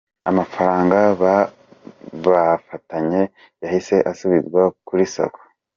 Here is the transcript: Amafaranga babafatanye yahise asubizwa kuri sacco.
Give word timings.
Amafaranga 0.29 0.97
babafatanye 1.21 3.21
yahise 3.63 3.95
asubizwa 4.11 4.61
kuri 4.87 5.03
sacco. 5.15 5.41